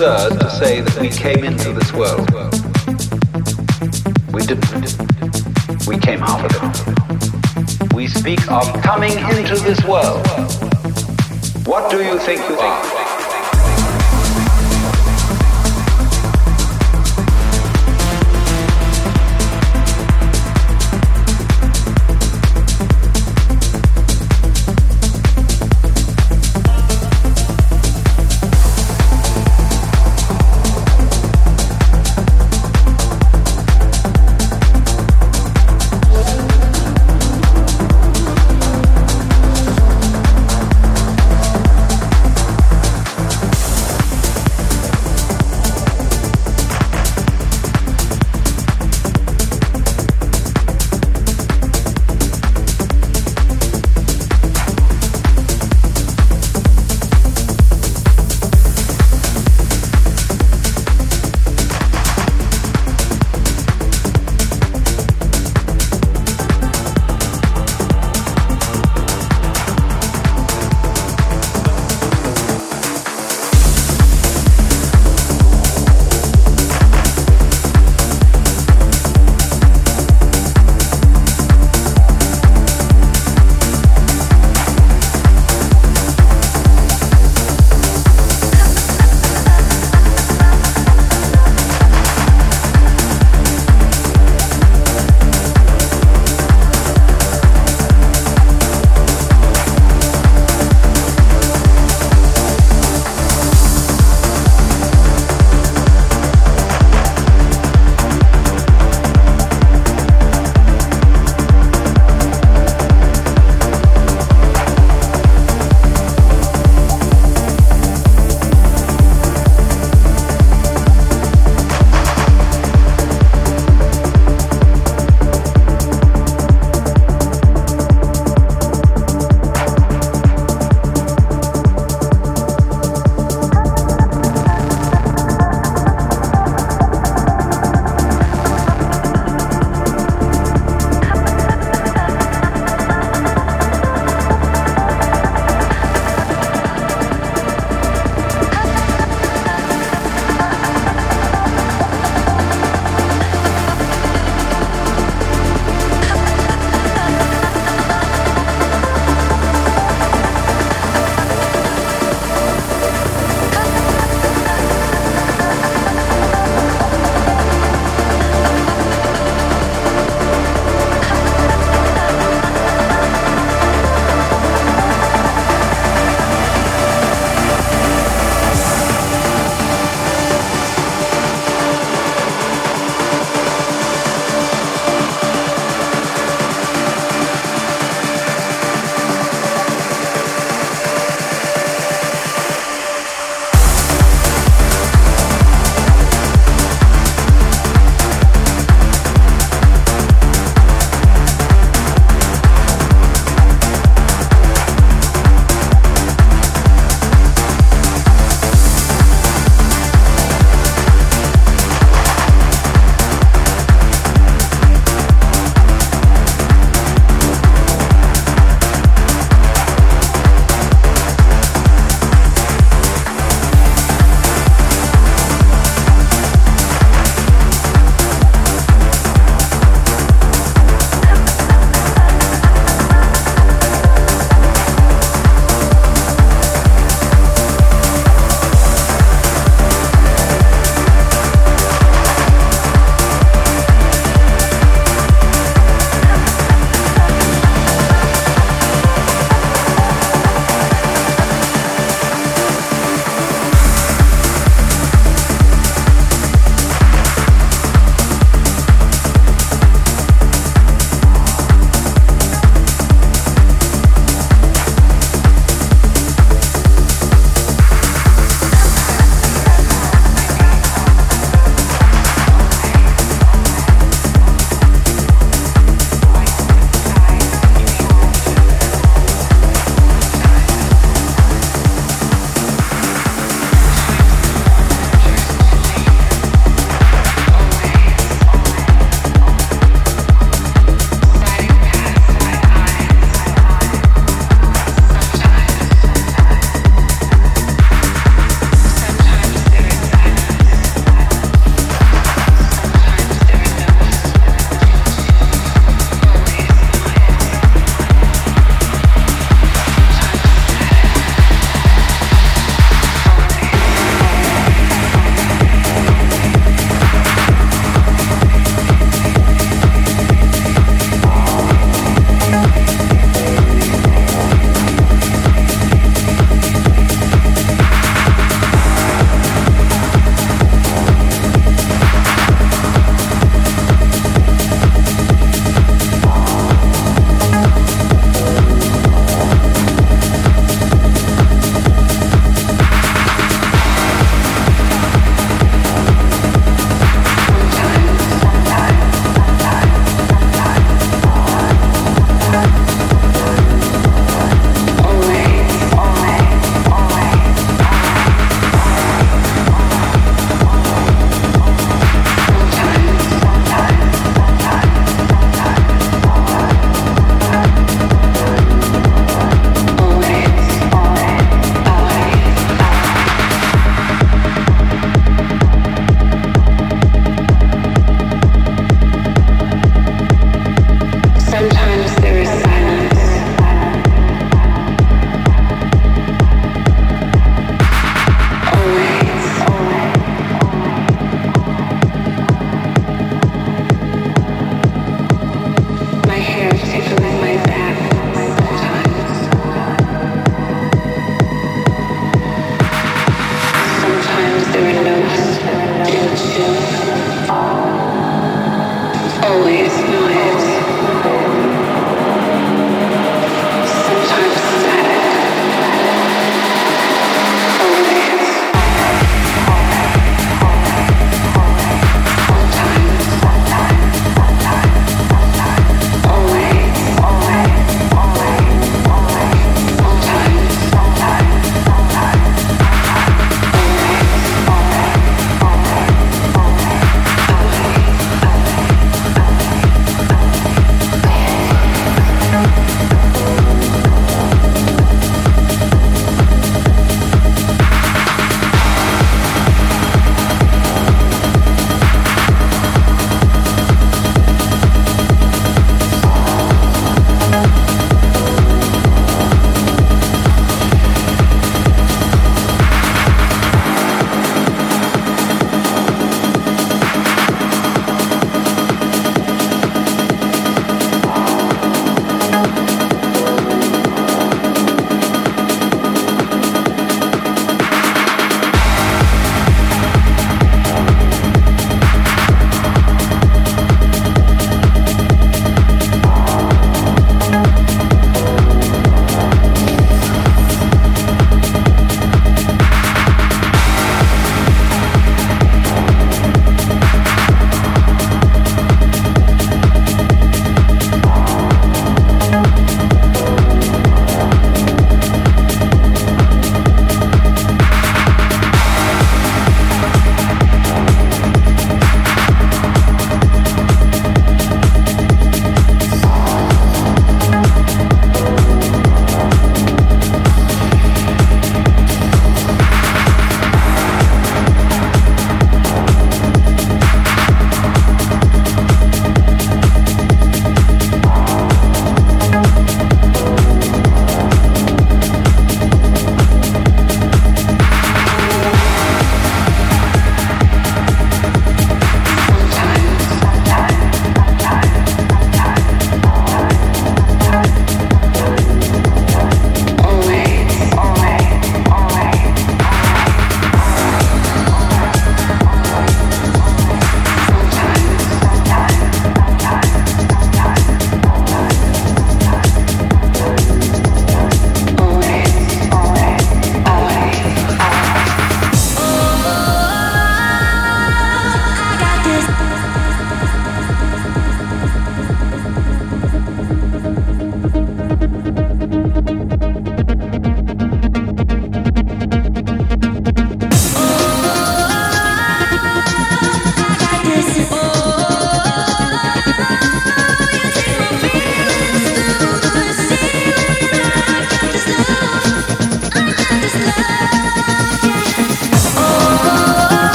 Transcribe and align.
Absurd 0.00 0.38
to 0.38 0.50
say 0.50 0.80
that 0.80 1.00
we 1.00 1.08
came 1.08 1.42
into 1.42 1.72